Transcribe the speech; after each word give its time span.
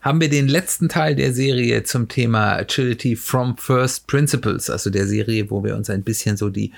haben 0.00 0.20
wir 0.20 0.30
den 0.30 0.48
letzten 0.48 0.88
Teil 0.88 1.14
der 1.14 1.32
Serie 1.32 1.82
zum 1.82 2.08
Thema 2.08 2.54
Agility 2.56 3.16
from 3.16 3.56
First 3.56 4.06
Principles, 4.06 4.70
also 4.70 4.90
der 4.90 5.06
Serie, 5.06 5.50
wo 5.50 5.62
wir 5.62 5.76
uns 5.76 5.90
ein 5.90 6.02
bisschen 6.02 6.36
so 6.36 6.48
die 6.48 6.72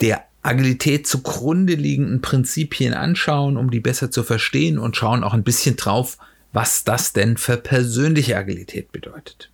der 0.00 0.24
Agilität 0.42 1.06
zugrunde 1.06 1.74
liegenden 1.74 2.20
Prinzipien 2.20 2.94
anschauen, 2.94 3.56
um 3.56 3.70
die 3.70 3.80
besser 3.80 4.10
zu 4.10 4.22
verstehen 4.22 4.78
und 4.78 4.96
schauen 4.96 5.24
auch 5.24 5.34
ein 5.34 5.42
bisschen 5.42 5.76
drauf, 5.76 6.16
was 6.52 6.84
das 6.84 7.12
denn 7.12 7.36
für 7.36 7.56
persönliche 7.56 8.36
Agilität 8.36 8.92
bedeutet. 8.92 9.50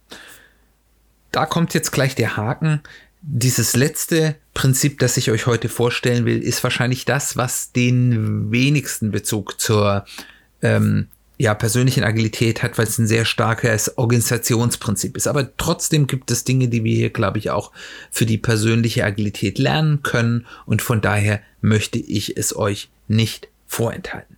Da 1.32 1.46
kommt 1.46 1.74
jetzt 1.74 1.91
gleich 1.91 2.14
der 2.14 2.36
Haken. 2.36 2.80
Dieses 3.22 3.74
letzte 3.74 4.36
Prinzip, 4.52 4.98
das 4.98 5.16
ich 5.16 5.30
euch 5.30 5.46
heute 5.46 5.68
vorstellen 5.68 6.27
will, 6.27 6.42
ist 6.42 6.62
wahrscheinlich 6.62 7.06
das, 7.06 7.36
was 7.36 7.72
den 7.72 8.52
wenigsten 8.52 9.10
Bezug 9.10 9.60
zur 9.60 10.04
ähm, 10.62 11.08
ja, 11.36 11.54
persönlichen 11.54 12.04
Agilität 12.04 12.62
hat, 12.62 12.78
weil 12.78 12.86
es 12.86 12.98
ein 12.98 13.06
sehr 13.06 13.24
starkes 13.24 13.98
Organisationsprinzip 13.98 15.16
ist. 15.16 15.26
Aber 15.26 15.56
trotzdem 15.56 16.06
gibt 16.06 16.30
es 16.30 16.44
Dinge, 16.44 16.68
die 16.68 16.84
wir 16.84 16.94
hier, 16.94 17.10
glaube 17.10 17.38
ich, 17.38 17.50
auch 17.50 17.72
für 18.10 18.26
die 18.26 18.38
persönliche 18.38 19.04
Agilität 19.04 19.58
lernen 19.58 20.02
können. 20.02 20.46
Und 20.64 20.82
von 20.82 21.00
daher 21.00 21.41
möchte 21.60 21.98
ich 21.98 22.36
es 22.36 22.54
euch 22.54 22.91
nicht 23.08 23.48
vorenthalten. 23.66 24.36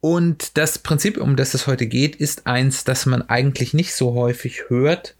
Und 0.00 0.58
das 0.58 0.78
Prinzip, 0.78 1.16
um 1.16 1.36
das 1.36 1.54
es 1.54 1.66
heute 1.66 1.86
geht, 1.86 2.16
ist 2.16 2.46
eins, 2.46 2.84
das 2.84 3.06
man 3.06 3.22
eigentlich 3.22 3.72
nicht 3.72 3.94
so 3.94 4.12
häufig 4.12 4.64
hört, 4.68 5.16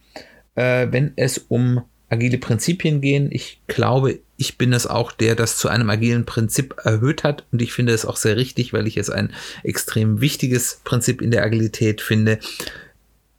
äh, 0.56 0.88
wenn 0.91 1.12
es 1.16 1.38
um 1.48 1.82
agile 2.14 2.38
Prinzipien 2.38 3.00
gehen. 3.00 3.28
Ich 3.30 3.60
glaube, 3.66 4.20
ich 4.36 4.58
bin 4.58 4.72
es 4.72 4.86
auch, 4.86 5.12
der 5.12 5.34
das 5.34 5.56
zu 5.56 5.68
einem 5.68 5.90
agilen 5.90 6.24
Prinzip 6.24 6.74
erhöht 6.82 7.24
hat. 7.24 7.44
Und 7.52 7.62
ich 7.62 7.72
finde 7.72 7.92
es 7.92 8.04
auch 8.04 8.16
sehr 8.16 8.36
richtig, 8.36 8.72
weil 8.72 8.86
ich 8.86 8.96
es 8.96 9.10
ein 9.10 9.32
extrem 9.62 10.20
wichtiges 10.20 10.80
Prinzip 10.84 11.22
in 11.22 11.30
der 11.30 11.44
Agilität 11.44 12.00
finde. 12.00 12.38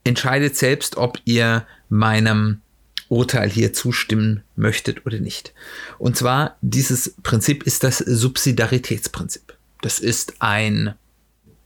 Entscheidet 0.04 0.56
selbst, 0.56 0.98
ob 0.98 1.20
ihr 1.26 1.66
meinem 1.90 2.62
Urteil 3.10 3.50
hier 3.50 3.74
zustimmen 3.74 4.44
möchtet 4.56 5.06
oder 5.06 5.20
nicht. 5.20 5.54
Und 5.98 6.18
zwar, 6.18 6.58
dieses 6.62 7.16
Prinzip 7.24 7.64
ist 7.64 7.84
das 7.84 8.00
Subsidiaritätsprinzip. 8.00 9.56
Das 9.82 10.00
ist 10.00 10.36
ein 10.40 10.96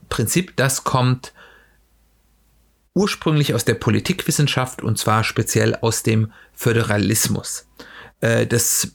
Prinzip, 0.10 0.56
das 0.56 0.84
kommt 0.84 1.34
ursprünglich 2.94 3.54
aus 3.54 3.66
der 3.66 3.76
Politikwissenschaft 3.76 4.82
und 4.82 4.98
zwar 4.98 5.24
speziell 5.24 5.76
aus 5.76 6.04
dem 6.04 6.32
Föderalismus. 6.54 7.68
Äh, 8.22 8.48
das 8.48 8.92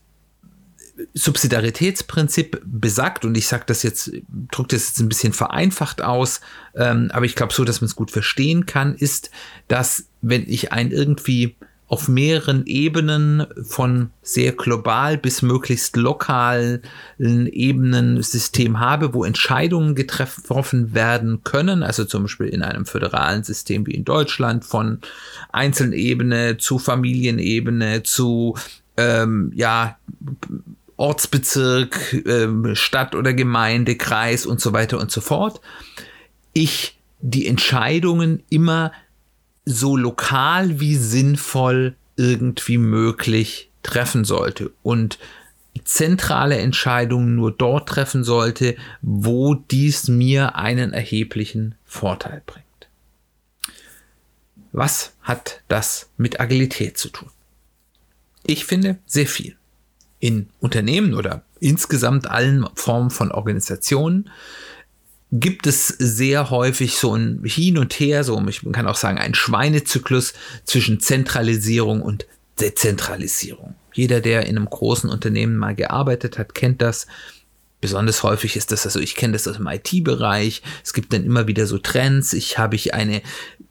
Subsidiaritätsprinzip 1.13 2.63
besagt, 2.65 3.25
und 3.25 3.37
ich 3.37 3.49
sage 3.49 3.65
das 3.67 3.83
jetzt, 3.83 4.13
drücke 4.53 4.77
das 4.77 4.89
jetzt 4.89 5.01
ein 5.01 5.09
bisschen 5.09 5.33
vereinfacht 5.33 6.03
aus, 6.03 6.41
ähm, 6.77 7.11
aber 7.13 7.27
ich 7.27 7.35
glaube 7.35 7.53
so, 7.53 7.65
dass 7.65 7.81
man 7.81 7.87
es 7.87 7.97
gut 7.97 8.11
verstehen 8.11 8.67
kann, 8.67 8.95
ist, 8.95 9.31
dass 9.67 10.07
wenn 10.23 10.49
ich 10.49 10.73
ein 10.73 10.93
irgendwie 10.93 11.57
auf 11.87 12.09
mehreren 12.09 12.65
Ebenen 12.67 13.47
von 13.63 14.11
sehr 14.23 14.53
global 14.53 15.19
bis 15.19 15.43
möglichst 15.43 15.97
lokalen 15.97 16.81
Ebenen 17.19 18.23
System 18.23 18.81
habe, 18.81 19.13
wo 19.13 19.25
Entscheidungen 19.25 19.95
getroffen 19.95 20.95
werden 20.95 21.45
können, 21.45 21.83
also 21.83 22.05
zum 22.05 22.23
Beispiel 22.23 22.49
in 22.49 22.63
einem 22.63 22.87
föderalen 22.87 23.45
System 23.45 23.87
wie 23.87 23.95
in 23.95 24.05
Deutschland 24.05 24.65
von 24.65 25.01
Einzelebene 25.53 26.57
zu 26.57 26.79
Familienebene 26.79 28.03
zu 28.03 28.57
ähm, 28.97 29.53
ja 29.55 29.99
Ortsbezirk, 30.97 32.25
ähm, 32.27 32.75
Stadt 32.75 33.15
oder 33.15 33.35
Gemeinde, 33.35 33.97
Kreis 33.97 34.47
und 34.47 34.61
so 34.61 34.73
weiter 34.73 34.99
und 35.01 35.11
so 35.11 35.21
fort. 35.21 35.61
Ich 36.53 36.99
die 37.21 37.47
Entscheidungen 37.47 38.43
immer 38.51 38.93
so 39.65 39.97
lokal 39.97 40.81
wie 40.81 40.97
sinnvoll 40.97 41.97
irgendwie 42.17 42.79
möglich 42.79 43.71
treffen 43.83 44.25
sollte 44.25 44.73
und 44.83 45.19
zentrale 45.85 46.59
Entscheidungen 46.59 47.35
nur 47.35 47.51
dort 47.51 47.89
treffen 47.89 48.25
sollte, 48.25 48.77
wo 49.03 49.55
dies 49.55 50.09
mir 50.09 50.57
einen 50.57 50.93
erheblichen 50.93 51.75
Vorteil 51.85 52.43
bringt. 52.47 52.65
Was 54.73 55.15
hat 55.23 55.63
das 55.69 56.11
mit 56.17 56.41
Agilität 56.41 56.99
zu 56.99 57.09
tun? 57.09 57.31
Ich 58.45 58.65
finde 58.65 58.99
sehr 59.07 59.27
viel. 59.27 59.57
In 60.21 60.49
Unternehmen 60.61 61.15
oder 61.15 61.45
insgesamt 61.61 62.29
allen 62.29 62.67
Formen 62.75 63.11
von 63.11 63.31
Organisationen 63.31 64.31
gibt 65.37 65.67
es 65.67 65.89
sehr 65.89 66.51
häufig 66.51 66.97
so 66.97 67.15
ein 67.17 67.43
Hin 67.45 67.77
und 67.77 67.93
Her, 67.95 68.23
so 68.23 68.39
man 68.39 68.53
kann 68.73 68.87
auch 68.87 68.95
sagen, 68.95 69.19
ein 69.19 69.35
Schweinezyklus 69.35 70.33
zwischen 70.65 71.01
Zentralisierung 71.01 72.03
und 72.03 72.27
Dezentralisierung. 72.61 73.75
Jeder, 73.93 74.21
der 74.21 74.47
in 74.47 74.57
einem 74.57 74.71
großen 74.71 75.11
Unternehmen 75.11 75.57
mal 75.57 75.75
gearbeitet 75.75 76.39
hat, 76.39 76.55
kennt 76.55 76.83
das. 76.83 77.09
Besonders 77.85 78.23
häufig 78.23 78.57
ist 78.57 78.73
das, 78.73 78.87
also 78.87 78.99
ich 78.99 79.15
kenne 79.15 79.35
das 79.35 79.47
aus 79.47 79.59
dem 79.59 79.67
IT-Bereich. 79.67 80.63
Es 80.83 80.95
gibt 80.95 81.13
dann 81.13 81.23
immer 81.23 81.49
wieder 81.49 81.67
so 81.67 81.77
Trends. 81.77 82.33
Ich 82.33 82.57
habe 82.57 82.77
ich 82.77 82.95
eine 82.95 83.21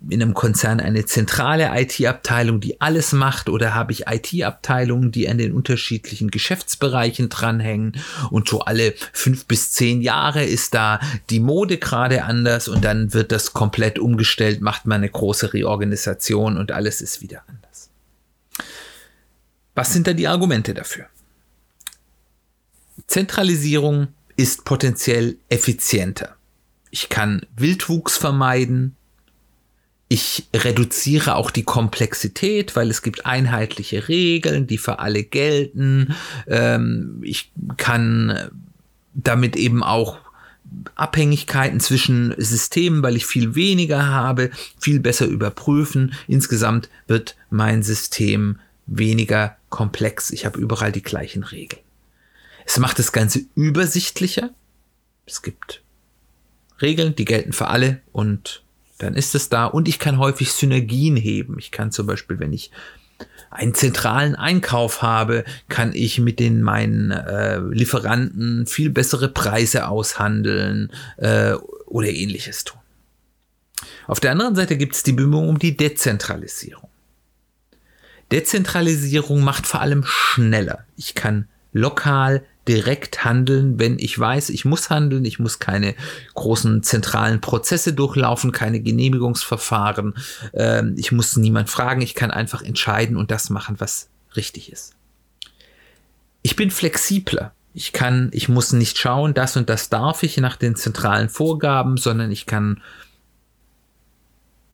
in 0.07 0.21
einem 0.21 0.35
Konzern 0.35 0.79
eine 0.79 1.07
zentrale 1.07 1.71
IT-Abteilung, 1.73 2.59
die 2.59 2.79
alles 2.79 3.11
macht, 3.11 3.49
oder 3.49 3.73
habe 3.73 3.91
ich 3.91 4.05
IT-Abteilungen, 4.05 5.11
die 5.11 5.27
an 5.27 5.39
den 5.39 5.51
unterschiedlichen 5.51 6.29
Geschäftsbereichen 6.29 7.29
dranhängen 7.29 7.93
und 8.29 8.47
so 8.47 8.59
alle 8.59 8.93
fünf 9.13 9.45
bis 9.45 9.71
zehn 9.71 10.03
Jahre 10.03 10.43
ist 10.43 10.75
da 10.75 10.99
die 11.31 11.39
Mode 11.39 11.79
gerade 11.79 12.25
anders 12.25 12.67
und 12.67 12.85
dann 12.85 13.15
wird 13.15 13.31
das 13.31 13.53
komplett 13.53 13.97
umgestellt, 13.97 14.61
macht 14.61 14.85
man 14.85 14.97
eine 14.97 15.09
große 15.09 15.55
Reorganisation 15.55 16.57
und 16.57 16.71
alles 16.71 17.01
ist 17.01 17.23
wieder 17.23 17.41
anders. 17.47 17.89
Was 19.73 19.91
sind 19.91 20.05
da 20.05 20.13
die 20.13 20.27
Argumente 20.27 20.75
dafür? 20.75 21.07
Zentralisierung 23.07 24.07
ist 24.35 24.65
potenziell 24.65 25.37
effizienter. 25.49 26.35
Ich 26.91 27.09
kann 27.09 27.45
Wildwuchs 27.55 28.17
vermeiden. 28.17 28.95
Ich 30.09 30.47
reduziere 30.55 31.35
auch 31.35 31.49
die 31.49 31.63
Komplexität, 31.63 32.75
weil 32.75 32.89
es 32.89 33.01
gibt 33.01 33.25
einheitliche 33.25 34.07
Regeln, 34.07 34.67
die 34.67 34.77
für 34.77 34.99
alle 34.99 35.23
gelten. 35.23 36.15
Ähm, 36.47 37.19
ich 37.23 37.51
kann 37.77 38.51
damit 39.13 39.55
eben 39.55 39.83
auch 39.83 40.19
Abhängigkeiten 40.95 41.79
zwischen 41.79 42.33
Systemen, 42.37 43.03
weil 43.03 43.15
ich 43.15 43.25
viel 43.25 43.55
weniger 43.55 44.07
habe, 44.07 44.51
viel 44.79 44.99
besser 44.99 45.25
überprüfen. 45.25 46.13
Insgesamt 46.27 46.89
wird 47.07 47.35
mein 47.49 47.83
System 47.83 48.59
weniger 48.85 49.57
komplex. 49.69 50.31
Ich 50.31 50.45
habe 50.45 50.59
überall 50.59 50.91
die 50.91 51.03
gleichen 51.03 51.43
Regeln. 51.43 51.82
Es 52.65 52.79
macht 52.79 52.99
das 52.99 53.11
Ganze 53.11 53.41
übersichtlicher. 53.55 54.49
Es 55.25 55.41
gibt 55.41 55.81
Regeln, 56.81 57.15
die 57.15 57.25
gelten 57.25 57.53
für 57.53 57.67
alle 57.67 58.01
und 58.11 58.63
dann 58.97 59.15
ist 59.15 59.35
es 59.35 59.49
da. 59.49 59.65
Und 59.65 59.87
ich 59.87 59.99
kann 59.99 60.17
häufig 60.17 60.51
Synergien 60.51 61.15
heben. 61.15 61.57
Ich 61.59 61.71
kann 61.71 61.91
zum 61.91 62.07
Beispiel, 62.07 62.39
wenn 62.39 62.53
ich 62.53 62.71
einen 63.49 63.73
zentralen 63.73 64.35
Einkauf 64.35 65.01
habe, 65.01 65.43
kann 65.69 65.91
ich 65.93 66.19
mit 66.19 66.39
den 66.39 66.61
meinen 66.61 67.11
äh, 67.11 67.59
Lieferanten 67.59 68.65
viel 68.65 68.89
bessere 68.89 69.29
Preise 69.29 69.87
aushandeln 69.87 70.91
äh, 71.17 71.53
oder 71.85 72.09
ähnliches 72.09 72.63
tun. 72.63 72.79
Auf 74.07 74.19
der 74.19 74.31
anderen 74.31 74.55
Seite 74.55 74.77
gibt 74.77 74.95
es 74.95 75.03
die 75.03 75.13
Bemühungen 75.13 75.49
um 75.49 75.59
die 75.59 75.77
Dezentralisierung. 75.77 76.89
Dezentralisierung 78.31 79.41
macht 79.41 79.67
vor 79.67 79.81
allem 79.81 80.03
schneller. 80.05 80.85
Ich 80.97 81.13
kann 81.13 81.47
lokal 81.71 82.43
direkt 82.67 83.25
handeln, 83.25 83.77
wenn 83.79 83.99
ich 83.99 84.17
weiß, 84.17 84.49
ich 84.49 84.65
muss 84.65 84.89
handeln, 84.89 85.25
ich 85.25 85.39
muss 85.39 85.59
keine 85.59 85.95
großen 86.33 86.83
zentralen 86.83 87.41
Prozesse 87.41 87.93
durchlaufen, 87.93 88.51
keine 88.51 88.79
Genehmigungsverfahren, 88.79 90.15
äh, 90.53 90.83
ich 90.95 91.11
muss 91.11 91.35
niemand 91.35 91.69
fragen, 91.69 92.01
ich 92.01 92.15
kann 92.15 92.31
einfach 92.31 92.61
entscheiden 92.61 93.17
und 93.17 93.31
das 93.31 93.49
machen, 93.49 93.75
was 93.79 94.09
richtig 94.35 94.71
ist. 94.71 94.93
Ich 96.41 96.55
bin 96.55 96.71
flexibler. 96.71 97.53
Ich 97.75 97.91
kann, 97.91 98.29
ich 98.33 98.49
muss 98.49 98.71
nicht 98.71 98.99
schauen, 98.99 99.33
das 99.33 99.57
und 99.57 99.67
das 99.67 99.89
darf 99.89 100.21
ich 100.21 100.37
nach 100.37 100.57
den 100.57 100.75
zentralen 100.75 101.27
Vorgaben, 101.27 101.97
sondern 101.97 102.31
ich 102.31 102.45
kann 102.45 102.81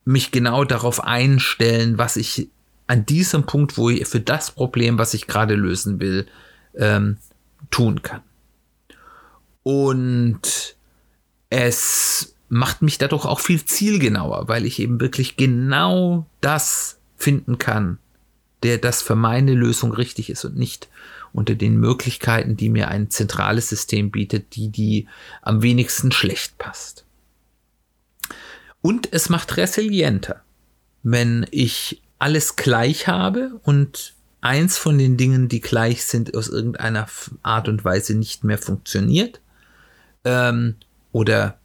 mich 0.03 0.31
genau 0.31 0.65
darauf 0.65 1.03
einstellen, 1.03 1.97
was 1.97 2.17
ich 2.17 2.49
an 2.87 3.05
diesem 3.05 3.45
Punkt, 3.45 3.77
wo 3.77 3.89
ich 3.89 4.05
für 4.07 4.19
das 4.19 4.51
Problem, 4.51 4.97
was 4.97 5.13
ich 5.13 5.27
gerade 5.27 5.55
lösen 5.55 6.01
will, 6.01 6.27
ähm, 6.75 7.17
tun 7.69 8.01
kann. 8.01 8.21
Und 9.63 10.75
es 11.49 12.35
macht 12.49 12.81
mich 12.81 12.97
dadurch 12.97 13.25
auch 13.25 13.39
viel 13.39 13.63
zielgenauer, 13.63 14.47
weil 14.47 14.65
ich 14.65 14.79
eben 14.79 14.99
wirklich 14.99 15.37
genau 15.37 16.25
das 16.41 16.99
finden 17.15 17.57
kann, 17.57 17.99
der 18.63 18.77
das 18.77 19.01
für 19.01 19.15
meine 19.15 19.53
Lösung 19.53 19.93
richtig 19.93 20.29
ist 20.29 20.45
und 20.45 20.57
nicht 20.57 20.89
unter 21.31 21.55
den 21.55 21.77
Möglichkeiten, 21.77 22.57
die 22.57 22.69
mir 22.69 22.87
ein 22.87 23.11
zentrales 23.11 23.69
System 23.69 24.09
bietet, 24.09 24.55
die 24.55 24.69
die 24.69 25.07
am 25.41 25.61
wenigsten 25.61 26.11
schlecht 26.11 26.57
passt. 26.57 27.05
Und 28.81 29.13
es 29.13 29.29
macht 29.29 29.57
resilienter, 29.57 30.41
wenn 31.03 31.45
ich 31.51 32.01
alles 32.17 32.55
gleich 32.55 33.07
habe 33.07 33.59
und 33.63 34.13
eins 34.41 34.77
von 34.77 34.97
den 34.97 35.17
Dingen, 35.17 35.49
die 35.49 35.61
gleich 35.61 36.05
sind, 36.05 36.35
aus 36.35 36.47
irgendeiner 36.47 37.07
Art 37.43 37.67
und 37.67 37.83
Weise 37.83 38.15
nicht 38.15 38.43
mehr 38.43 38.57
funktioniert 38.57 39.41
ähm, 40.23 40.75
oder 41.11 41.59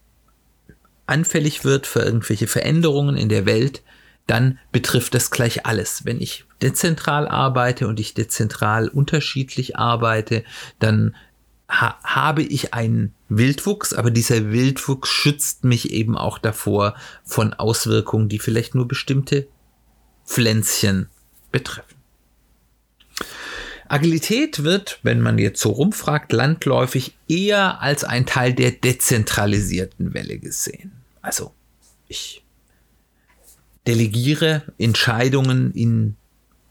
anfällig 1.06 1.64
wird 1.64 1.86
für 1.86 2.00
irgendwelche 2.00 2.46
Veränderungen 2.46 3.16
in 3.16 3.28
der 3.28 3.46
Welt, 3.46 3.82
dann 4.26 4.58
betrifft 4.72 5.14
das 5.14 5.30
gleich 5.30 5.66
alles. 5.66 6.04
Wenn 6.04 6.20
ich 6.20 6.44
dezentral 6.62 7.28
arbeite 7.28 7.86
und 7.88 8.00
ich 8.00 8.14
dezentral 8.14 8.88
unterschiedlich 8.88 9.76
arbeite, 9.76 10.44
dann 10.78 11.14
ha 11.68 11.98
habe 12.02 12.42
ich 12.42 12.72
einen 12.72 13.14
Wildwuchs, 13.28 13.92
aber 13.92 14.10
dieser 14.10 14.50
Wildwuchs 14.50 15.08
schützt 15.10 15.64
mich 15.64 15.90
eben 15.90 16.16
auch 16.16 16.38
davor 16.38 16.94
von 17.22 17.52
Auswirkungen, 17.52 18.28
die 18.28 18.38
vielleicht 18.38 18.74
nur 18.74 18.88
bestimmte 18.88 19.46
Pflänzchen 20.24 21.08
betreffen. 21.52 21.93
Agilität 23.88 24.64
wird, 24.64 24.98
wenn 25.02 25.20
man 25.20 25.38
jetzt 25.38 25.60
so 25.60 25.70
rumfragt, 25.70 26.32
landläufig 26.32 27.16
eher 27.28 27.80
als 27.82 28.04
ein 28.04 28.26
Teil 28.26 28.54
der 28.54 28.72
dezentralisierten 28.72 30.14
Welle 30.14 30.38
gesehen. 30.38 30.92
Also 31.22 31.52
ich 32.08 32.42
delegiere 33.86 34.62
Entscheidungen 34.78 35.72
in 35.72 36.16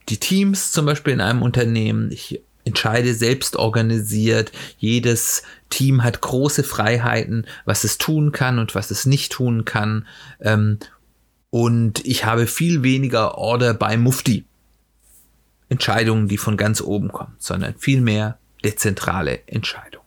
die 0.09 0.17
Teams, 0.17 0.71
zum 0.71 0.85
Beispiel 0.85 1.13
in 1.13 1.21
einem 1.21 1.41
Unternehmen. 1.41 2.11
Ich 2.11 2.41
entscheide 2.65 3.13
selbst 3.13 3.55
organisiert. 3.55 4.51
Jedes 4.77 5.43
Team 5.69 6.03
hat 6.03 6.21
große 6.21 6.63
Freiheiten, 6.63 7.45
was 7.65 7.83
es 7.83 7.97
tun 7.97 8.31
kann 8.31 8.59
und 8.59 8.75
was 8.75 8.91
es 8.91 9.05
nicht 9.05 9.31
tun 9.31 9.65
kann. 9.65 10.07
Ähm, 10.39 10.79
und 11.49 12.05
ich 12.05 12.25
habe 12.25 12.47
viel 12.47 12.83
weniger 12.83 13.37
Order 13.37 13.73
bei 13.73 13.95
Mufti. 13.97 14.45
Entscheidungen, 15.73 16.27
die 16.27 16.37
von 16.37 16.55
ganz 16.55 16.81
oben 16.81 17.11
kommen, 17.11 17.35
sondern 17.39 17.75
viel 17.77 17.99
mehr 17.99 18.37
dezentrale 18.63 19.41
Entscheidungen. 19.47 20.05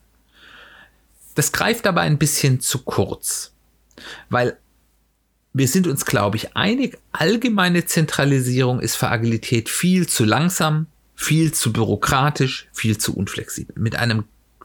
Das 1.35 1.53
greift 1.53 1.87
aber 1.87 2.01
ein 2.01 2.19
bisschen 2.19 2.61
zu 2.61 2.83
kurz, 2.85 3.53
weil 4.31 4.57
wir 5.53 5.69
sind 5.69 5.87
uns, 5.87 6.05
glaube 6.05 6.37
ich, 6.37 6.57
einig, 6.57 6.99
allgemeine 7.13 7.85
Zentralisierung 7.85 8.81
ist 8.81 8.95
für 8.95 9.09
Agilität 9.09 9.69
viel 9.69 10.07
zu 10.07 10.25
langsam, 10.25 10.87
viel 11.15 11.53
zu 11.53 11.73
bürokratisch, 11.73 12.69
viel 12.73 12.99
zu 12.99 13.17
unflexibel. 13.17 13.75
Mit 13.79 13.97
einem 13.97 14.25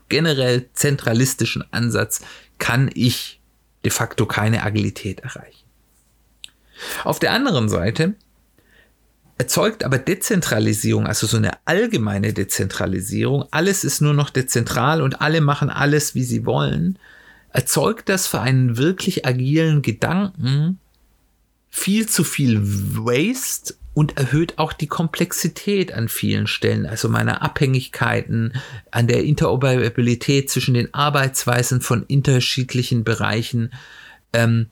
generell 0.09 0.69
zentralistischen 0.73 1.63
Ansatz 1.71 2.21
kann 2.57 2.91
ich 2.93 3.39
de 3.83 3.91
facto 3.91 4.25
keine 4.25 4.63
Agilität 4.63 5.21
erreichen. 5.21 5.65
Auf 7.03 7.19
der 7.19 7.31
anderen 7.31 7.69
Seite 7.69 8.15
erzeugt 9.41 9.83
aber 9.83 9.97
Dezentralisierung, 9.97 11.07
also 11.07 11.25
so 11.25 11.37
eine 11.37 11.53
allgemeine 11.65 12.31
Dezentralisierung, 12.31 13.45
alles 13.49 13.83
ist 13.83 13.99
nur 13.99 14.13
noch 14.13 14.29
dezentral 14.29 15.01
und 15.01 15.19
alle 15.19 15.41
machen 15.41 15.71
alles, 15.71 16.13
wie 16.13 16.23
sie 16.23 16.45
wollen, 16.45 16.99
erzeugt 17.51 18.07
das 18.07 18.27
für 18.27 18.39
einen 18.39 18.77
wirklich 18.77 19.25
agilen 19.25 19.81
Gedanken 19.81 20.77
viel 21.71 22.07
zu 22.07 22.23
viel 22.23 22.61
Waste 22.61 23.73
und 23.95 24.15
erhöht 24.17 24.59
auch 24.59 24.73
die 24.73 24.85
Komplexität 24.85 25.91
an 25.91 26.07
vielen 26.07 26.45
Stellen, 26.45 26.85
also 26.85 27.09
meine 27.09 27.41
Abhängigkeiten, 27.41 28.53
an 28.91 29.07
der 29.07 29.23
Interoperabilität 29.23 30.51
zwischen 30.51 30.75
den 30.75 30.93
Arbeitsweisen 30.93 31.81
von 31.81 32.03
unterschiedlichen 32.03 33.03
Bereichen. 33.03 33.73
Ähm, 34.33 34.67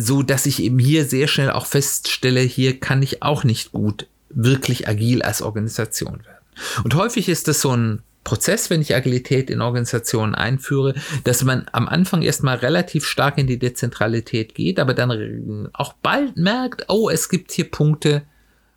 so 0.00 0.22
dass 0.22 0.46
ich 0.46 0.62
eben 0.62 0.78
hier 0.78 1.04
sehr 1.04 1.28
schnell 1.28 1.50
auch 1.50 1.66
feststelle, 1.66 2.40
hier 2.40 2.80
kann 2.80 3.02
ich 3.02 3.22
auch 3.22 3.44
nicht 3.44 3.72
gut 3.72 4.06
wirklich 4.28 4.88
agil 4.88 5.22
als 5.22 5.42
Organisation 5.42 6.24
werden. 6.24 6.44
Und 6.84 6.94
häufig 6.94 7.28
ist 7.28 7.48
das 7.48 7.60
so 7.60 7.76
ein 7.76 8.02
Prozess, 8.22 8.68
wenn 8.68 8.82
ich 8.82 8.94
Agilität 8.94 9.50
in 9.50 9.62
Organisationen 9.62 10.34
einführe, 10.34 10.94
dass 11.24 11.42
man 11.42 11.66
am 11.72 11.88
Anfang 11.88 12.22
erstmal 12.22 12.58
relativ 12.58 13.06
stark 13.06 13.38
in 13.38 13.46
die 13.46 13.58
Dezentralität 13.58 14.54
geht, 14.54 14.78
aber 14.78 14.94
dann 14.94 15.70
auch 15.72 15.94
bald 15.94 16.36
merkt, 16.36 16.84
oh, 16.88 17.08
es 17.08 17.28
gibt 17.28 17.50
hier 17.50 17.70
Punkte, 17.70 18.22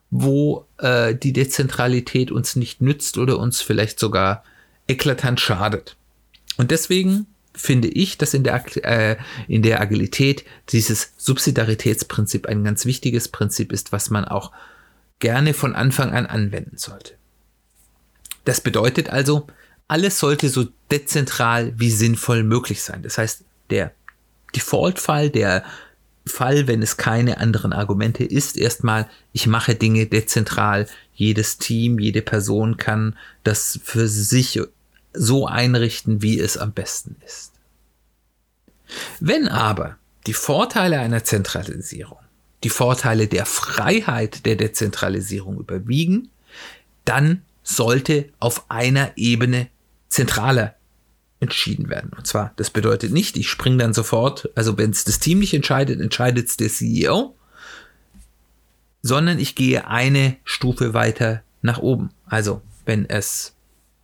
wo 0.10 0.66
äh, 0.78 1.14
die 1.14 1.34
Dezentralität 1.34 2.32
uns 2.32 2.56
nicht 2.56 2.82
nützt 2.82 3.18
oder 3.18 3.38
uns 3.38 3.62
vielleicht 3.62 4.00
sogar 4.00 4.44
eklatant 4.88 5.40
schadet. 5.40 5.98
Und 6.58 6.72
deswegen 6.72 7.28
finde 7.56 7.88
ich, 7.88 8.18
dass 8.18 8.34
in 8.34 8.44
der, 8.44 8.64
äh, 8.84 9.18
in 9.48 9.62
der 9.62 9.82
Agilität 9.82 10.44
dieses 10.70 11.14
Subsidiaritätsprinzip 11.18 12.48
ein 12.48 12.64
ganz 12.64 12.86
wichtiges 12.86 13.28
Prinzip 13.28 13.72
ist, 13.72 13.92
was 13.92 14.10
man 14.10 14.26
auch 14.26 14.52
gerne 15.20 15.54
von 15.54 15.76
Anfang 15.76 16.12
an 16.12 16.26
anwenden 16.26 16.78
sollte. 16.78 17.14
Das 18.46 18.62
bedeutet 18.62 19.10
also, 19.10 19.48
alles 19.88 20.20
sollte 20.20 20.50
so 20.50 20.68
dezentral 20.92 21.74
wie 21.78 21.92
sinnvoll 21.92 22.44
möglich 22.44 22.82
sein. 22.82 23.04
Das 23.04 23.18
heißt, 23.18 23.44
der 23.70 23.94
Default-Fall, 24.56 25.30
der 25.30 25.64
Fall, 26.26 26.68
wenn 26.68 26.82
es 26.82 26.98
keine 26.98 27.40
anderen 27.40 27.74
Argumente 27.74 28.24
ist, 28.24 28.58
erstmal, 28.58 29.10
ich 29.34 29.48
mache 29.48 29.76
Dinge 29.76 30.06
dezentral. 30.06 30.88
Jedes 31.14 31.58
Team, 31.58 32.00
jede 32.00 32.22
Person 32.22 32.78
kann 32.78 33.16
das 33.44 33.80
für 33.84 34.08
sich 34.08 34.60
so 35.14 35.48
einrichten, 35.48 36.22
wie 36.22 36.40
es 36.40 36.58
am 36.58 36.74
besten 36.74 37.16
ist. 37.26 37.52
Wenn 39.20 39.48
aber 39.48 39.98
die 40.28 40.34
Vorteile 40.34 41.00
einer 41.00 41.24
Zentralisierung, 41.24 42.20
die 42.64 42.70
Vorteile 42.70 43.28
der 43.28 43.46
Freiheit 43.46 44.46
der 44.46 44.56
Dezentralisierung 44.56 45.58
überwiegen, 45.60 46.30
dann 47.06 47.44
sollte 47.64 48.30
auf 48.40 48.70
einer 48.70 49.12
Ebene 49.16 49.68
zentraler 50.10 50.76
entschieden 51.40 51.90
werden. 51.90 52.12
Und 52.16 52.26
zwar, 52.26 52.54
das 52.56 52.70
bedeutet 52.70 53.12
nicht, 53.12 53.36
ich 53.38 53.50
springe 53.50 53.78
dann 53.78 53.94
sofort, 53.94 54.50
also 54.56 54.78
wenn 54.78 54.92
es 54.92 55.04
das 55.04 55.20
Team 55.20 55.40
nicht 55.40 55.54
entscheidet, 55.54 56.00
entscheidet 56.00 56.48
es 56.48 56.58
der 56.58 56.70
CEO, 56.70 57.36
sondern 59.02 59.40
ich 59.40 59.56
gehe 59.56 59.88
eine 59.88 60.38
Stufe 60.46 60.94
weiter 60.94 61.44
nach 61.62 61.80
oben. 61.80 62.12
Also, 62.26 62.62
wenn 62.86 63.10
es 63.10 63.54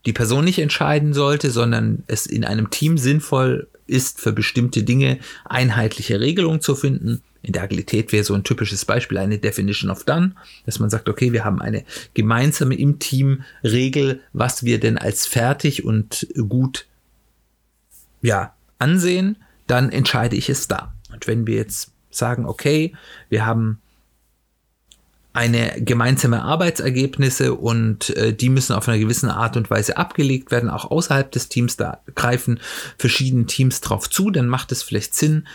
die 0.05 0.13
Person 0.13 0.45
nicht 0.45 0.59
entscheiden 0.59 1.13
sollte, 1.13 1.51
sondern 1.51 2.03
es 2.07 2.25
in 2.25 2.45
einem 2.45 2.69
Team 2.69 2.97
sinnvoll 2.97 3.67
ist, 3.85 4.21
für 4.21 4.31
bestimmte 4.31 4.83
Dinge 4.83 5.19
einheitliche 5.45 6.19
Regelungen 6.19 6.61
zu 6.61 6.75
finden. 6.75 7.21
In 7.41 7.53
der 7.53 7.63
Agilität 7.63 8.11
wäre 8.11 8.23
so 8.23 8.33
ein 8.33 8.43
typisches 8.43 8.85
Beispiel 8.85 9.17
eine 9.17 9.39
Definition 9.39 9.89
of 9.89 10.03
Done, 10.03 10.35
dass 10.65 10.79
man 10.79 10.89
sagt, 10.89 11.09
okay, 11.09 11.31
wir 11.31 11.45
haben 11.45 11.61
eine 11.61 11.83
gemeinsame 12.13 12.75
im 12.75 12.99
Team 12.99 13.43
Regel, 13.63 14.21
was 14.33 14.63
wir 14.63 14.79
denn 14.79 14.97
als 14.97 15.25
fertig 15.25 15.85
und 15.85 16.27
gut 16.47 16.85
ja, 18.21 18.53
ansehen, 18.77 19.37
dann 19.67 19.89
entscheide 19.91 20.35
ich 20.35 20.49
es 20.49 20.67
da. 20.67 20.93
Und 21.11 21.27
wenn 21.27 21.47
wir 21.47 21.55
jetzt 21.55 21.91
sagen, 22.11 22.45
okay, 22.45 22.93
wir 23.29 23.45
haben 23.45 23.79
eine 25.31 25.73
gemeinsame 25.81 26.41
Arbeitsergebnisse 26.41 27.53
und 27.53 28.09
äh, 28.17 28.33
die 28.33 28.49
müssen 28.49 28.73
auf 28.73 28.87
einer 28.87 28.97
gewissen 28.97 29.29
Art 29.29 29.57
und 29.57 29.69
Weise 29.69 29.97
abgelegt 29.97 30.51
werden, 30.51 30.69
auch 30.69 30.89
außerhalb 30.89 31.31
des 31.31 31.49
Teams. 31.49 31.77
Da 31.77 31.99
greifen 32.15 32.59
verschiedene 32.97 33.45
Teams 33.45 33.81
drauf 33.81 34.09
zu. 34.09 34.31
Dann 34.31 34.47
macht 34.47 34.71
es 34.71 34.81
vielleicht 34.81 35.13
Sinn, 35.13 35.47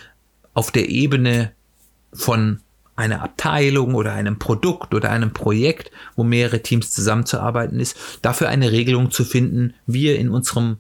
auf 0.52 0.71
der 0.71 0.88
Ebene 0.88 1.52
von 2.12 2.61
einer 2.95 3.23
Abteilung 3.23 3.97
oder 3.97 4.12
einem 4.12 4.38
Produkt 4.38 4.95
oder 4.95 5.11
einem 5.11 5.33
Projekt, 5.33 5.90
wo 6.14 6.23
mehrere 6.23 6.62
Teams 6.62 6.93
zusammenzuarbeiten 6.93 7.81
ist, 7.81 7.97
dafür 8.23 8.49
eine 8.49 8.71
Regelung 8.71 9.11
zu 9.11 9.25
finden. 9.25 9.75
Wir 9.87 10.16
in 10.16 10.28
unserem 10.28 10.76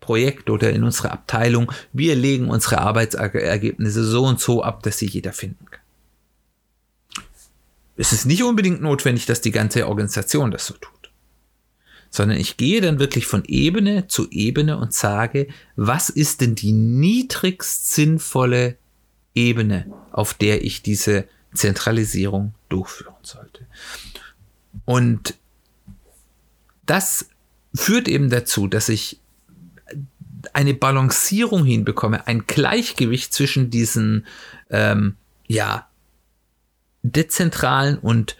Projekt 0.00 0.50
oder 0.50 0.70
in 0.72 0.82
unserer 0.82 1.12
Abteilung, 1.12 1.70
wir 1.92 2.16
legen 2.16 2.50
unsere 2.50 2.78
Arbeitsergebnisse 2.78 4.04
so 4.04 4.24
und 4.24 4.40
so 4.40 4.64
ab, 4.64 4.82
dass 4.82 4.98
sie 4.98 5.06
jeder 5.06 5.32
finden 5.32 5.66
kann 5.70 5.85
es 7.96 8.12
ist 8.12 8.26
nicht 8.26 8.42
unbedingt 8.42 8.80
notwendig, 8.80 9.26
dass 9.26 9.40
die 9.40 9.50
ganze 9.50 9.88
Organisation 9.88 10.50
das 10.50 10.66
so 10.66 10.74
tut. 10.74 10.92
Sondern 12.10 12.38
ich 12.38 12.56
gehe 12.56 12.80
dann 12.80 12.98
wirklich 12.98 13.26
von 13.26 13.44
Ebene 13.46 14.06
zu 14.06 14.30
Ebene 14.30 14.78
und 14.78 14.92
sage, 14.92 15.48
was 15.74 16.08
ist 16.08 16.40
denn 16.40 16.54
die 16.54 16.72
niedrigst 16.72 17.92
sinnvolle 17.92 18.76
Ebene, 19.34 19.92
auf 20.12 20.34
der 20.34 20.64
ich 20.64 20.82
diese 20.82 21.26
Zentralisierung 21.54 22.54
durchführen 22.68 23.14
sollte. 23.22 23.66
Und 24.84 25.34
das 26.86 27.28
führt 27.74 28.08
eben 28.08 28.30
dazu, 28.30 28.66
dass 28.66 28.88
ich 28.88 29.20
eine 30.52 30.74
Balancierung 30.74 31.64
hinbekomme, 31.64 32.26
ein 32.26 32.46
Gleichgewicht 32.46 33.32
zwischen 33.32 33.70
diesen 33.70 34.26
ähm, 34.70 35.16
ja, 35.46 35.88
dezentralen 37.12 37.98
und 37.98 38.36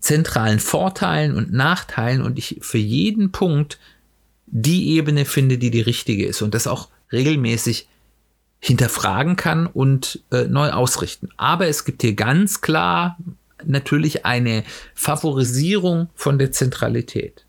zentralen 0.00 0.58
Vorteilen 0.58 1.36
und 1.36 1.52
Nachteilen 1.52 2.22
und 2.22 2.38
ich 2.38 2.58
für 2.60 2.78
jeden 2.78 3.32
Punkt 3.32 3.78
die 4.46 4.90
Ebene 4.90 5.24
finde, 5.24 5.58
die 5.58 5.70
die 5.70 5.80
richtige 5.80 6.26
ist 6.26 6.42
und 6.42 6.54
das 6.54 6.66
auch 6.66 6.88
regelmäßig 7.12 7.88
hinterfragen 8.58 9.36
kann 9.36 9.66
und 9.66 10.22
äh, 10.30 10.44
neu 10.44 10.70
ausrichten. 10.70 11.28
Aber 11.36 11.66
es 11.66 11.84
gibt 11.84 12.02
hier 12.02 12.14
ganz 12.14 12.60
klar 12.60 13.18
natürlich 13.64 14.24
eine 14.24 14.64
Favorisierung 14.94 16.10
von 16.14 16.38
der 16.38 16.52
Zentralität, 16.52 17.44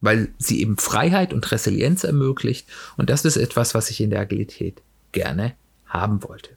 weil 0.00 0.28
sie 0.38 0.60
eben 0.60 0.78
Freiheit 0.78 1.32
und 1.32 1.50
Resilienz 1.50 2.04
ermöglicht 2.04 2.66
und 2.96 3.10
das 3.10 3.24
ist 3.24 3.36
etwas, 3.36 3.74
was 3.74 3.90
ich 3.90 4.00
in 4.00 4.10
der 4.10 4.20
Agilität 4.20 4.82
gerne 5.12 5.54
haben 5.86 6.22
wollte. 6.22 6.50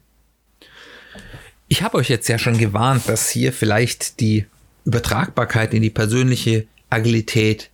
Ich 1.68 1.82
habe 1.82 1.98
euch 1.98 2.08
jetzt 2.08 2.28
ja 2.28 2.38
schon 2.38 2.58
gewarnt, 2.58 3.08
dass 3.08 3.28
hier 3.28 3.52
vielleicht 3.52 4.20
die 4.20 4.46
Übertragbarkeit 4.84 5.74
in 5.74 5.82
die 5.82 5.90
persönliche 5.90 6.66
Agilität 6.90 7.70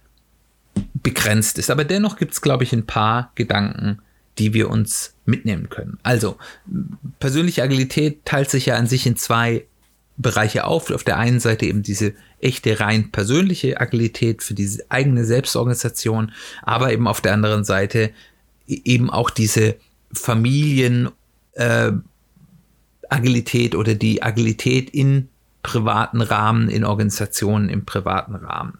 begrenzt 0.94 1.58
ist. 1.58 1.70
Aber 1.70 1.84
dennoch 1.84 2.16
gibt 2.16 2.32
es, 2.32 2.40
glaube 2.40 2.64
ich, 2.64 2.72
ein 2.72 2.86
paar 2.86 3.30
Gedanken, 3.34 3.98
die 4.38 4.54
wir 4.54 4.70
uns 4.70 5.14
mitnehmen 5.26 5.68
können. 5.68 5.98
Also, 6.02 6.38
persönliche 7.20 7.62
Agilität 7.62 8.24
teilt 8.24 8.50
sich 8.50 8.66
ja 8.66 8.76
an 8.76 8.86
sich 8.86 9.06
in 9.06 9.16
zwei 9.16 9.66
Bereiche 10.16 10.64
auf. 10.64 10.90
Auf 10.90 11.04
der 11.04 11.18
einen 11.18 11.40
Seite 11.40 11.66
eben 11.66 11.82
diese 11.82 12.14
echte 12.40 12.80
rein 12.80 13.10
persönliche 13.10 13.80
Agilität 13.80 14.42
für 14.42 14.54
diese 14.54 14.84
eigene 14.90 15.24
Selbstorganisation, 15.24 16.32
aber 16.62 16.92
eben 16.92 17.06
auf 17.06 17.20
der 17.20 17.34
anderen 17.34 17.64
Seite 17.64 18.10
e-, 18.66 18.80
eben 18.84 19.10
auch 19.10 19.30
diese 19.30 19.76
Familien 20.12 21.10
äh, 21.52 21.92
Agilität 23.12 23.74
oder 23.74 23.94
die 23.94 24.22
Agilität 24.22 24.90
in 24.90 25.28
privaten 25.62 26.20
Rahmen, 26.20 26.68
in 26.68 26.84
Organisationen 26.84 27.68
im 27.68 27.84
privaten 27.84 28.34
Rahmen. 28.34 28.78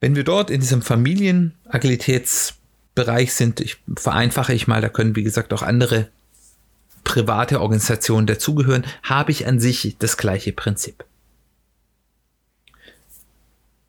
Wenn 0.00 0.14
wir 0.14 0.22
dort 0.24 0.50
in 0.50 0.60
diesem 0.60 0.82
Familienagilitätsbereich 0.82 3.32
sind, 3.32 3.60
ich 3.60 3.78
vereinfache 3.96 4.52
ich 4.52 4.68
mal, 4.68 4.82
da 4.82 4.88
können 4.88 5.16
wie 5.16 5.22
gesagt 5.22 5.52
auch 5.52 5.62
andere 5.62 6.08
private 7.02 7.60
Organisationen 7.60 8.26
dazugehören, 8.26 8.86
habe 9.02 9.30
ich 9.30 9.46
an 9.46 9.60
sich 9.60 9.96
das 9.98 10.16
gleiche 10.16 10.52
Prinzip. 10.52 11.04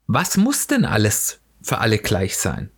Was 0.07 0.37
muss 0.37 0.67
denn 0.67 0.85
alles 0.85 1.39
für 1.61 1.79
alle 1.79 1.97
gleich 1.97 2.37
sein? 2.37 2.69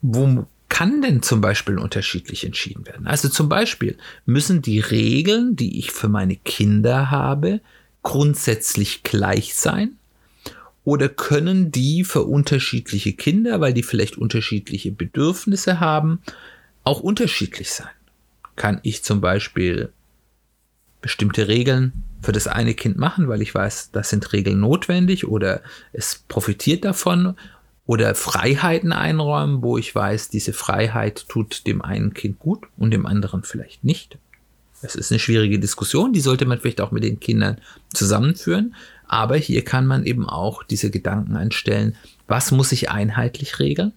Wo 0.00 0.46
kann 0.68 1.02
denn 1.02 1.22
zum 1.22 1.40
Beispiel 1.40 1.78
unterschiedlich 1.78 2.44
entschieden 2.44 2.86
werden? 2.86 3.06
Also 3.06 3.28
zum 3.28 3.48
Beispiel 3.48 3.96
müssen 4.24 4.62
die 4.62 4.80
Regeln, 4.80 5.56
die 5.56 5.78
ich 5.78 5.92
für 5.92 6.08
meine 6.08 6.36
Kinder 6.36 7.10
habe, 7.10 7.60
grundsätzlich 8.02 9.02
gleich 9.02 9.54
sein? 9.54 9.96
Oder 10.84 11.08
können 11.08 11.72
die 11.72 12.04
für 12.04 12.22
unterschiedliche 12.22 13.12
Kinder, 13.12 13.60
weil 13.60 13.74
die 13.74 13.82
vielleicht 13.82 14.16
unterschiedliche 14.16 14.92
Bedürfnisse 14.92 15.80
haben, 15.80 16.20
auch 16.84 17.00
unterschiedlich 17.00 17.72
sein? 17.72 17.90
Kann 18.54 18.80
ich 18.84 19.02
zum 19.02 19.20
Beispiel 19.20 19.92
bestimmte 21.00 21.48
Regeln 21.48 22.04
für 22.22 22.32
das 22.32 22.46
eine 22.46 22.74
Kind 22.74 22.96
machen, 22.96 23.28
weil 23.28 23.42
ich 23.42 23.54
weiß, 23.54 23.90
das 23.92 24.10
sind 24.10 24.32
Regeln 24.32 24.60
notwendig 24.60 25.26
oder 25.26 25.60
es 25.92 26.24
profitiert 26.28 26.84
davon 26.84 27.36
oder 27.86 28.14
Freiheiten 28.14 28.92
einräumen, 28.92 29.62
wo 29.62 29.78
ich 29.78 29.94
weiß, 29.94 30.28
diese 30.28 30.52
Freiheit 30.52 31.28
tut 31.28 31.66
dem 31.66 31.82
einen 31.82 32.14
Kind 32.14 32.38
gut 32.38 32.66
und 32.76 32.90
dem 32.90 33.06
anderen 33.06 33.44
vielleicht 33.44 33.84
nicht. 33.84 34.18
Das 34.82 34.94
ist 34.94 35.10
eine 35.10 35.18
schwierige 35.18 35.58
Diskussion, 35.58 36.12
die 36.12 36.20
sollte 36.20 36.44
man 36.46 36.60
vielleicht 36.60 36.80
auch 36.80 36.90
mit 36.90 37.04
den 37.04 37.20
Kindern 37.20 37.58
zusammenführen. 37.94 38.74
Aber 39.06 39.36
hier 39.36 39.64
kann 39.64 39.86
man 39.86 40.04
eben 40.04 40.28
auch 40.28 40.62
diese 40.64 40.90
Gedanken 40.90 41.36
anstellen, 41.36 41.96
was 42.26 42.50
muss 42.50 42.72
ich 42.72 42.90
einheitlich 42.90 43.60
regeln 43.60 43.92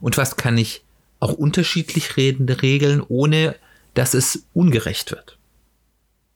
und 0.00 0.16
was 0.18 0.36
kann 0.36 0.58
ich 0.58 0.84
auch 1.20 1.32
unterschiedlich 1.32 2.16
redende 2.16 2.60
regeln, 2.60 3.02
ohne 3.08 3.56
dass 3.94 4.12
es 4.14 4.44
ungerecht 4.52 5.10
wird 5.10 5.38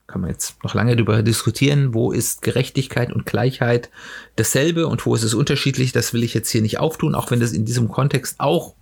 kann 0.09 0.23
man 0.23 0.31
jetzt 0.31 0.63
noch 0.65 0.75
lange 0.75 0.97
darüber 0.97 1.23
diskutieren, 1.23 1.93
wo 1.93 2.13
ist 2.13 2.41
Gerechtigkeit 2.41 3.13
und 3.13 3.27
Gleichheit 3.27 3.91
dasselbe 4.37 4.87
und 4.87 5.05
wo 5.05 5.15
ist 5.15 5.23
es 5.23 5.35
unterschiedlich. 5.35 5.93
Das 5.93 6.15
will 6.15 6.25
ich 6.25 6.33
jetzt 6.33 6.51
hier 6.51 6.63
nicht 6.63 6.81
auftun, 6.81 7.15
auch 7.15 7.31
wenn 7.31 7.41
das 7.41 7.53
in 7.53 7.67
diesem 7.67 7.89
Kontext 7.89 8.37
auch 8.41 8.75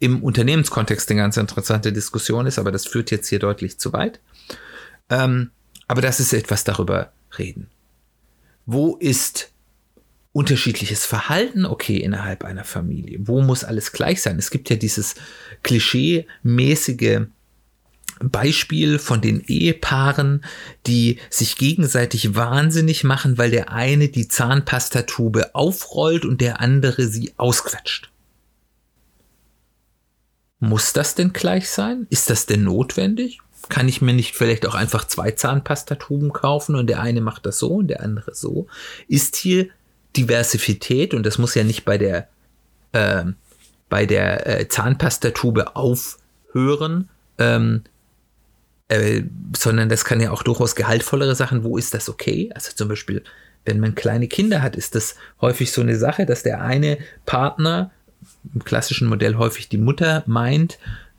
im 0.00 0.22
Unternehmenskontext 0.22 1.10
eine 1.10 1.20
ganz 1.20 1.36
interessante 1.36 1.92
Diskussion 1.92 2.46
ist, 2.46 2.58
aber 2.58 2.72
das 2.72 2.86
führt 2.86 3.10
jetzt 3.12 3.28
hier 3.28 3.38
deutlich 3.38 3.78
zu 3.78 3.92
weit. 3.92 4.20
Ähm, 5.10 5.50
aber 5.86 6.02
das 6.02 6.18
ist 6.20 6.32
etwas 6.32 6.64
darüber 6.64 7.12
reden. 7.38 7.68
Wo 8.66 8.96
ist 8.96 9.52
unterschiedliches 10.32 11.06
Verhalten 11.06 11.66
okay 11.66 11.98
innerhalb 11.98 12.44
einer 12.44 12.64
Familie? 12.64 13.20
Wo 13.22 13.42
muss 13.42 13.62
alles 13.62 13.92
gleich 13.92 14.22
sein? 14.22 14.38
Es 14.38 14.50
gibt 14.50 14.70
ja 14.70 14.76
dieses 14.76 15.14
klischee-mäßige 15.62 17.28
Beispiel 18.20 18.98
von 18.98 19.20
den 19.20 19.40
Ehepaaren, 19.40 20.44
die 20.86 21.18
sich 21.30 21.56
gegenseitig 21.56 22.34
wahnsinnig 22.34 23.04
machen, 23.04 23.38
weil 23.38 23.50
der 23.50 23.72
eine 23.72 24.08
die 24.08 24.28
Zahnpastatube 24.28 25.54
aufrollt 25.54 26.24
und 26.24 26.40
der 26.40 26.60
andere 26.60 27.06
sie 27.08 27.32
ausquetscht. 27.36 28.10
Muss 30.60 30.92
das 30.92 31.14
denn 31.14 31.32
gleich 31.32 31.68
sein? 31.70 32.06
Ist 32.10 32.30
das 32.30 32.46
denn 32.46 32.64
notwendig? 32.64 33.38
Kann 33.68 33.88
ich 33.88 34.00
mir 34.00 34.14
nicht 34.14 34.34
vielleicht 34.34 34.66
auch 34.66 34.74
einfach 34.74 35.06
zwei 35.06 35.30
Zahnpastatuben 35.30 36.32
kaufen 36.32 36.74
und 36.74 36.88
der 36.88 37.00
eine 37.00 37.20
macht 37.20 37.46
das 37.46 37.58
so 37.58 37.74
und 37.74 37.88
der 37.88 38.02
andere 38.02 38.34
so? 38.34 38.66
Ist 39.06 39.36
hier 39.36 39.68
Diversität 40.16 41.14
und 41.14 41.24
das 41.24 41.38
muss 41.38 41.54
ja 41.54 41.64
nicht 41.64 41.84
bei 41.84 41.98
der 41.98 42.28
äh, 42.92 43.24
bei 43.88 44.06
der 44.06 44.46
äh, 44.46 44.68
Zahnpastatube 44.68 45.76
aufhören, 45.76 47.08
ähm, 47.38 47.84
äh, 48.88 49.22
sondern 49.56 49.88
das 49.88 50.04
kann 50.04 50.20
ja 50.20 50.30
auch 50.30 50.42
durchaus 50.42 50.74
gehaltvollere 50.74 51.34
Sachen. 51.34 51.64
Wo 51.64 51.76
ist 51.76 51.94
das 51.94 52.08
okay? 52.08 52.50
Also 52.54 52.72
zum 52.74 52.88
Beispiel, 52.88 53.22
wenn 53.64 53.80
man 53.80 53.94
kleine 53.94 54.28
Kinder 54.28 54.62
hat, 54.62 54.76
ist 54.76 54.94
das 54.94 55.14
häufig 55.40 55.72
so 55.72 55.82
eine 55.82 55.96
Sache, 55.96 56.26
dass 56.26 56.42
der 56.42 56.62
eine 56.62 56.98
Partner, 57.26 57.90
im 58.54 58.64
klassischen 58.64 59.08
Modell 59.08 59.36
häufig 59.36 59.68
die 59.68 59.78
Mutter, 59.78 60.22
meint, 60.26 60.78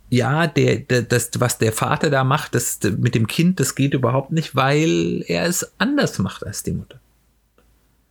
ja, 0.09 0.47
der, 0.47 0.77
der, 0.77 1.03
das, 1.03 1.29
was 1.37 1.59
der 1.59 1.71
Vater 1.71 2.09
da 2.09 2.23
macht, 2.23 2.55
das 2.55 2.79
mit 2.97 3.13
dem 3.13 3.27
Kind, 3.27 3.59
das 3.59 3.75
geht 3.75 3.93
überhaupt 3.93 4.31
nicht, 4.31 4.55
weil 4.55 5.23
er 5.27 5.45
es 5.45 5.71
anders 5.77 6.17
macht 6.17 6.45
als 6.45 6.63
die 6.63 6.71
Mutter. 6.71 6.99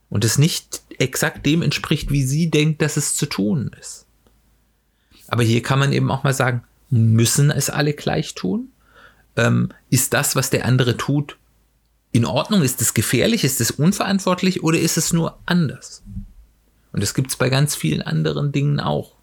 Und 0.08 0.24
es 0.24 0.38
nicht 0.38 0.82
exakt 0.98 1.44
dem 1.44 1.62
entspricht, 1.62 2.10
wie 2.10 2.22
sie 2.22 2.50
denkt, 2.50 2.80
dass 2.80 2.96
es 2.96 3.14
zu 3.14 3.26
tun 3.26 3.72
ist. 3.78 4.06
Aber 5.26 5.42
hier 5.42 5.62
kann 5.62 5.78
man 5.78 5.92
eben 5.92 6.10
auch 6.10 6.22
mal 6.22 6.32
sagen, 6.32 6.62
müssen 6.88 7.50
es 7.50 7.68
alle 7.68 7.92
gleich 7.92 8.34
tun? 8.34 8.70
Ähm, 9.38 9.70
ist 9.88 10.12
das, 10.12 10.36
was 10.36 10.50
der 10.50 10.66
andere 10.66 10.96
tut, 10.96 11.38
in 12.12 12.24
Ordnung? 12.24 12.62
Ist 12.62 12.80
es 12.80 12.94
gefährlich? 12.94 13.44
Ist 13.44 13.60
es 13.60 13.70
unverantwortlich 13.70 14.62
oder 14.62 14.78
ist 14.78 14.96
es 14.96 15.12
nur 15.12 15.38
anders? 15.46 16.02
Und 16.92 17.02
das 17.02 17.14
gibt 17.14 17.30
es 17.30 17.36
bei 17.36 17.48
ganz 17.48 17.74
vielen 17.74 18.02
anderen 18.02 18.52
Dingen 18.52 18.80
auch, 18.80 19.14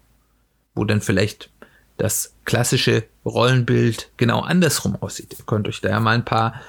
wo 0.74 0.84
dann 0.84 1.00
vielleicht 1.00 1.50
das 1.96 2.34
klassische 2.44 3.04
Rollenbild 3.24 4.10
genau 4.16 4.40
andersrum 4.40 4.96
aussieht. 4.96 5.34
Ihr 5.38 5.44
könnt 5.44 5.68
euch 5.68 5.80
da 5.80 5.90
ja 5.90 6.00
mal 6.00 6.14
ein 6.14 6.24
paar 6.24 6.60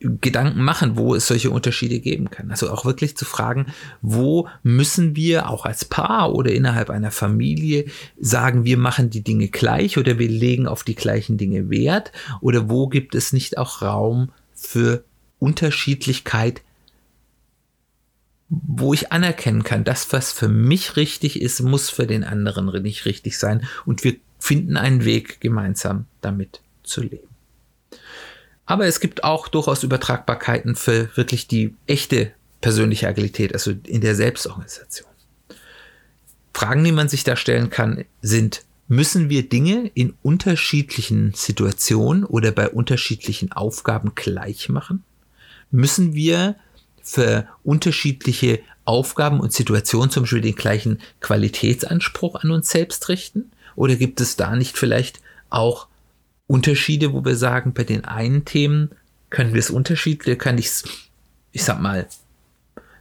Gedanken 0.00 0.62
machen, 0.62 0.96
wo 0.96 1.14
es 1.14 1.26
solche 1.26 1.50
Unterschiede 1.50 2.00
geben 2.00 2.30
kann. 2.30 2.50
Also 2.50 2.70
auch 2.70 2.84
wirklich 2.84 3.16
zu 3.16 3.24
fragen, 3.24 3.66
wo 4.02 4.46
müssen 4.62 5.16
wir 5.16 5.48
auch 5.48 5.64
als 5.64 5.86
Paar 5.86 6.34
oder 6.34 6.52
innerhalb 6.52 6.90
einer 6.90 7.10
Familie 7.10 7.86
sagen, 8.20 8.64
wir 8.64 8.76
machen 8.76 9.08
die 9.08 9.22
Dinge 9.22 9.48
gleich 9.48 9.96
oder 9.96 10.18
wir 10.18 10.28
legen 10.28 10.68
auf 10.68 10.84
die 10.84 10.94
gleichen 10.94 11.38
Dinge 11.38 11.70
Wert 11.70 12.12
oder 12.42 12.68
wo 12.68 12.88
gibt 12.88 13.14
es 13.14 13.32
nicht 13.32 13.56
auch 13.56 13.80
Raum 13.80 14.30
für 14.54 15.02
Unterschiedlichkeit, 15.38 16.62
wo 18.48 18.92
ich 18.92 19.12
anerkennen 19.12 19.64
kann, 19.64 19.82
das, 19.82 20.12
was 20.12 20.30
für 20.32 20.48
mich 20.48 20.96
richtig 20.96 21.40
ist, 21.40 21.60
muss 21.62 21.88
für 21.90 22.06
den 22.06 22.22
anderen 22.22 22.82
nicht 22.82 23.06
richtig 23.06 23.38
sein 23.38 23.64
und 23.86 24.04
wir 24.04 24.16
finden 24.38 24.76
einen 24.76 25.04
Weg 25.04 25.40
gemeinsam 25.40 26.04
damit 26.20 26.60
zu 26.82 27.00
leben. 27.00 27.28
Aber 28.66 28.86
es 28.86 29.00
gibt 29.00 29.24
auch 29.24 29.48
durchaus 29.48 29.84
Übertragbarkeiten 29.84 30.74
für 30.74 31.16
wirklich 31.16 31.46
die 31.46 31.74
echte 31.86 32.32
persönliche 32.60 33.06
Agilität, 33.06 33.52
also 33.52 33.72
in 33.86 34.00
der 34.00 34.16
Selbstorganisation. 34.16 35.08
Fragen, 36.52 36.84
die 36.84 36.92
man 36.92 37.08
sich 37.08 37.22
da 37.22 37.36
stellen 37.36 37.70
kann, 37.70 38.04
sind, 38.22 38.64
müssen 38.88 39.28
wir 39.28 39.48
Dinge 39.48 39.90
in 39.94 40.14
unterschiedlichen 40.22 41.32
Situationen 41.34 42.24
oder 42.24 42.50
bei 42.50 42.68
unterschiedlichen 42.68 43.52
Aufgaben 43.52 44.12
gleich 44.14 44.68
machen? 44.68 45.04
Müssen 45.70 46.14
wir 46.14 46.56
für 47.02 47.46
unterschiedliche 47.62 48.60
Aufgaben 48.84 49.40
und 49.40 49.52
Situationen 49.52 50.10
zum 50.10 50.22
Beispiel 50.22 50.40
den 50.40 50.54
gleichen 50.54 51.00
Qualitätsanspruch 51.20 52.42
an 52.42 52.50
uns 52.50 52.70
selbst 52.70 53.08
richten? 53.08 53.52
Oder 53.74 53.96
gibt 53.96 54.20
es 54.20 54.36
da 54.36 54.56
nicht 54.56 54.78
vielleicht 54.78 55.20
auch 55.50 55.88
Unterschiede, 56.46 57.12
wo 57.12 57.24
wir 57.24 57.36
sagen, 57.36 57.72
bei 57.74 57.84
den 57.84 58.04
einen 58.04 58.44
Themen 58.44 58.90
können 59.30 59.52
wir 59.52 59.60
es 59.60 59.70
unterschiedlich, 59.70 60.38
kann 60.38 60.58
ich 60.58 60.66
es, 60.66 60.84
ich 61.52 61.64
sag 61.64 61.80
mal, 61.80 62.06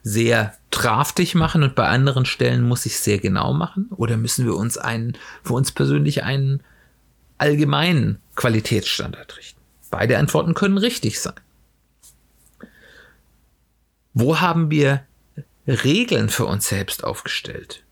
sehr 0.02 0.56
draftig 0.72 1.36
machen 1.36 1.64
und 1.64 1.75
bei 1.75 1.88
anderen 1.88 2.25
Stellen 2.25 2.62
muss 2.62 2.86
ich 2.86 2.94
es 2.94 3.04
sehr 3.04 3.20
genau 3.20 3.54
machen? 3.54 3.88
Oder 3.92 4.18
müssen 4.18 4.46
wir 4.46 4.56
uns 4.56 4.78
einen, 4.78 5.18
für 5.44 5.54
uns 5.54 5.72
persönlich 5.72 6.24
einen 6.24 6.62
allgemeinen 7.38 8.20
Qualitätsstandard 8.36 9.38
richten? 9.38 9.60
Beide 9.90 10.18
Antworten 10.18 10.54
können 10.54 10.78
richtig 10.78 11.20
sein. 11.22 11.36
Wo 14.14 14.40
haben 14.42 14.70
wir 14.72 15.06
Regeln 15.68 16.30
für 16.30 16.46
uns 16.46 16.68
selbst 16.68 17.04
aufgestellt, 17.04 17.85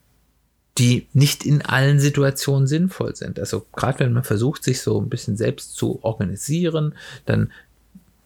die 0.78 1.08
nicht 1.14 1.46
in 1.46 1.62
allen 1.62 2.00
Situationen 2.00 2.68
sinnvoll 2.68 3.16
sind? 3.16 3.40
Also 3.40 3.66
gerade 3.74 4.00
wenn 4.00 4.14
man 4.14 4.24
versucht, 4.24 4.64
sich 4.64 4.82
so 4.82 5.00
ein 5.00 5.10
bisschen 5.10 5.38
selbst 5.38 5.76
zu 5.76 6.04
organisieren, 6.04 6.96
dann 7.26 7.52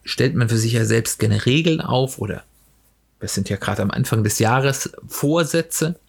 stellt 0.03 0.35
man 0.35 0.49
für 0.49 0.57
sich 0.57 0.73
ja 0.73 0.85
selbst 0.85 1.19
gerne 1.19 1.45
Regeln 1.45 1.81
auf 1.81 2.19
oder 2.19 2.43
wir 3.19 3.29
sind 3.29 3.49
ja 3.49 3.57
gerade 3.57 3.81
am 3.81 3.91
Anfang 3.91 4.23
des 4.23 4.39
Jahres 4.39 4.91
Vorsätze. 5.07 5.99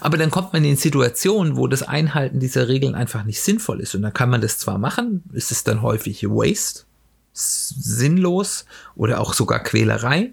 Aber 0.00 0.18
dann 0.18 0.30
kommt 0.30 0.52
man 0.52 0.64
in 0.64 0.76
Situationen, 0.76 1.56
wo 1.56 1.68
das 1.68 1.84
Einhalten 1.84 2.40
dieser 2.40 2.68
Regeln 2.68 2.96
einfach 2.96 3.24
nicht 3.24 3.40
sinnvoll 3.40 3.80
ist. 3.80 3.94
Und 3.94 4.02
dann 4.02 4.12
kann 4.12 4.30
man 4.30 4.40
das 4.40 4.58
zwar 4.58 4.78
machen, 4.78 5.22
ist 5.32 5.52
es 5.52 5.62
dann 5.62 5.80
häufig 5.82 6.24
Waste, 6.24 6.84
sinnlos 7.32 8.64
oder 8.96 9.20
auch 9.20 9.32
sogar 9.32 9.60
Quälerei. 9.60 10.32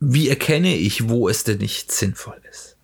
Wie 0.00 0.28
erkenne 0.28 0.74
ich, 0.74 1.08
wo 1.08 1.28
es 1.28 1.44
denn 1.44 1.58
nicht 1.58 1.92
sinnvoll 1.92 2.40
ist? 2.50 2.76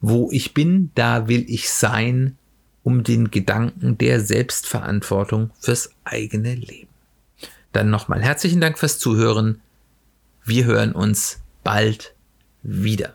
wo 0.00 0.28
ich 0.32 0.54
bin, 0.54 0.90
da 0.94 1.28
will 1.28 1.44
ich 1.48 1.70
sein 1.70 2.36
um 2.82 3.02
den 3.02 3.32
Gedanken 3.32 3.98
der 3.98 4.20
Selbstverantwortung 4.20 5.50
fürs 5.58 5.90
eigene 6.04 6.54
Leben. 6.54 6.88
Dann 7.72 7.90
nochmal 7.90 8.22
herzlichen 8.22 8.60
Dank 8.60 8.78
fürs 8.78 9.00
Zuhören. 9.00 9.60
Wir 10.44 10.66
hören 10.66 10.92
uns 10.92 11.38
bald 11.64 12.14
wieder. 12.62 13.14